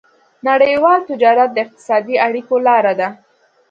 نړيوال 0.47 0.99
تجارت 1.09 1.49
د 1.53 1.57
اقتصادي 1.65 2.15
اړیکو 2.27 2.55
لاره 2.67 2.93
ده. 2.99 3.07